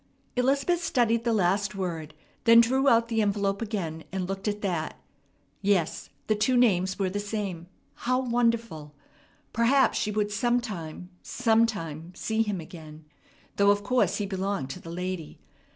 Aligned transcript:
Elizabeth 0.35 0.83
studied 0.83 1.23
the 1.25 1.31
last 1.31 1.75
word, 1.75 2.15
then 2.45 2.59
drew 2.59 2.89
out 2.89 3.07
the 3.07 3.21
envelope 3.21 3.61
again, 3.61 4.03
and 4.11 4.27
looked 4.27 4.47
at 4.47 4.63
that. 4.63 4.99
Yes, 5.61 6.09
the 6.25 6.33
two 6.33 6.57
names 6.57 6.97
were 6.97 7.11
the 7.11 7.19
same. 7.19 7.67
How 7.93 8.19
wonderful! 8.19 8.95
Perhaps 9.53 9.99
she 9.99 10.09
would 10.09 10.31
sometime, 10.31 11.11
sometime, 11.21 12.13
see 12.15 12.41
him 12.41 12.59
again, 12.59 13.05
though 13.57 13.69
of 13.69 13.83
course 13.83 14.15
he 14.15 14.25
belonged 14.25 14.71
to 14.71 14.79
the 14.79 14.89
lady. 14.89 15.37